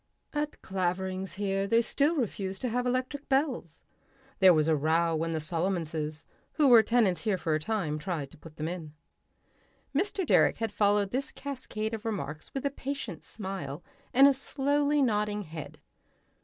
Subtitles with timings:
[0.33, 3.83] At Claverings here they still refuse to have electric bells.
[4.39, 8.31] There was a row when the Solomonsons, who were tenants here for a time, tried
[8.31, 8.95] to put them in...."
[9.93, 10.25] Mr.
[10.25, 15.43] Direck had followed this cascade of remarks with a patient smile and a slowly nodding
[15.43, 15.79] head.